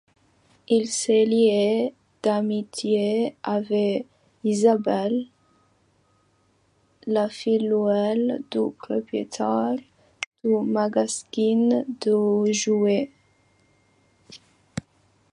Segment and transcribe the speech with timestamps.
[0.75, 1.93] Il se lie
[2.23, 4.07] d'amitié avec
[4.43, 5.27] Isabelle,
[7.05, 9.75] la filleule du propriétaire
[10.43, 13.11] du magasin de jouets.